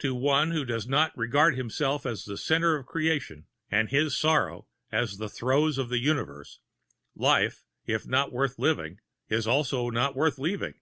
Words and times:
To 0.00 0.14
one 0.14 0.50
who 0.50 0.66
does 0.66 0.86
not 0.86 1.16
regard 1.16 1.56
himself 1.56 2.04
as 2.04 2.26
the 2.26 2.36
center 2.36 2.76
of 2.76 2.84
creation 2.84 3.46
and 3.70 3.88
his 3.88 4.14
sorrow 4.14 4.68
as 4.92 5.16
the 5.16 5.30
throes 5.30 5.78
of 5.78 5.88
the 5.88 5.98
universe, 6.00 6.58
life, 7.16 7.64
if 7.86 8.06
not 8.06 8.30
worth 8.30 8.58
living, 8.58 9.00
is 9.30 9.46
also 9.46 9.88
not 9.88 10.14
worth 10.14 10.38
leaving. 10.38 10.74